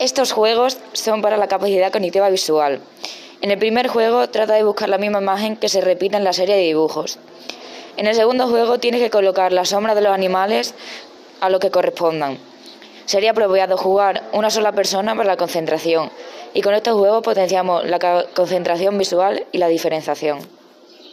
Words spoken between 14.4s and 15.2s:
sola persona